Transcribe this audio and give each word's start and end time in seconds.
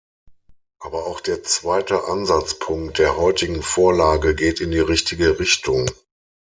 Aber 0.79 1.05
auch 1.05 1.21
der 1.21 1.43
zweite 1.43 2.05
Ansatzpunkt 2.05 2.97
der 2.97 3.17
heutigen 3.17 3.61
Vorlage 3.61 4.33
geht 4.33 4.59
in 4.59 4.71
die 4.71 4.79
richtige 4.79 5.37
Richtung. 5.39 5.87